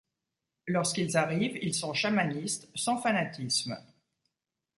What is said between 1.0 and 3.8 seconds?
arrivent, ils sont chamanistes, sans fanatisme.